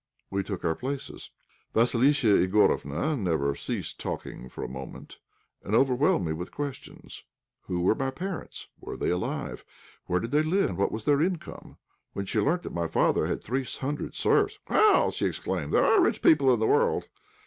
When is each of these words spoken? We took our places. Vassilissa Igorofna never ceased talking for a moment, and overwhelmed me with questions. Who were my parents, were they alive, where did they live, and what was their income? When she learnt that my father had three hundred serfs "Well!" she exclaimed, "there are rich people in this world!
We 0.31 0.41
took 0.41 0.65
our 0.65 0.73
places. 0.73 1.29
Vassilissa 1.75 2.29
Igorofna 2.49 3.15
never 3.15 3.53
ceased 3.53 3.99
talking 3.99 4.49
for 4.49 4.63
a 4.63 4.67
moment, 4.67 5.19
and 5.63 5.75
overwhelmed 5.75 6.25
me 6.25 6.33
with 6.33 6.51
questions. 6.51 7.23
Who 7.67 7.81
were 7.81 7.93
my 7.93 8.09
parents, 8.09 8.67
were 8.79 8.97
they 8.97 9.11
alive, 9.11 9.63
where 10.07 10.19
did 10.19 10.31
they 10.31 10.41
live, 10.41 10.69
and 10.71 10.77
what 10.79 10.91
was 10.91 11.05
their 11.05 11.21
income? 11.21 11.77
When 12.13 12.25
she 12.25 12.39
learnt 12.39 12.63
that 12.63 12.73
my 12.73 12.87
father 12.87 13.27
had 13.27 13.43
three 13.43 13.63
hundred 13.63 14.15
serfs 14.15 14.57
"Well!" 14.67 15.11
she 15.11 15.27
exclaimed, 15.27 15.71
"there 15.71 15.85
are 15.85 16.01
rich 16.01 16.23
people 16.23 16.51
in 16.51 16.59
this 16.59 16.67
world! 16.67 17.07